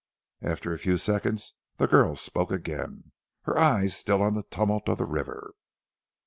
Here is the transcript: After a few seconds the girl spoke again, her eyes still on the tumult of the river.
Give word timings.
After 0.41 0.73
a 0.73 0.79
few 0.79 0.97
seconds 0.97 1.53
the 1.77 1.85
girl 1.85 2.15
spoke 2.15 2.49
again, 2.51 3.11
her 3.43 3.55
eyes 3.55 3.95
still 3.95 4.23
on 4.23 4.33
the 4.33 4.41
tumult 4.41 4.89
of 4.89 4.97
the 4.97 5.05
river. 5.05 5.53